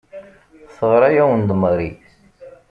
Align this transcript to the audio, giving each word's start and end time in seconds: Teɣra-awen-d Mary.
Teɣra-awen-d 0.75 1.49
Mary. 1.61 1.91